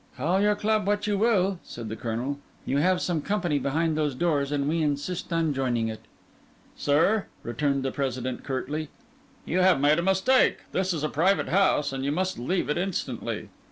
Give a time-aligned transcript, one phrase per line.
[0.17, 4.15] "Call your Club what you will," said the Colonel, "you have some company behind these
[4.15, 5.99] doors, and we insist on joining it."
[6.75, 8.89] "Sir," returned the President curtly,
[9.45, 10.57] "you have made a mistake.
[10.71, 13.49] This is a private house, and you must leave it instantly."